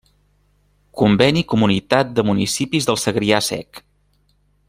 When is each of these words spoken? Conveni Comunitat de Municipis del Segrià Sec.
Conveni 1.01 1.43
Comunitat 1.51 2.15
de 2.19 2.25
Municipis 2.31 2.89
del 2.91 2.99
Segrià 3.03 3.43
Sec. 3.51 3.83